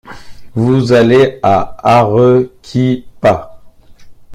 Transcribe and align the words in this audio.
Vous 0.55 0.93
allez 0.93 1.39
à 1.43 1.75
Arequipa. 1.99 3.59